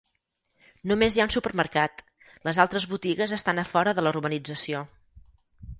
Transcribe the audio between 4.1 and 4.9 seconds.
urbanització.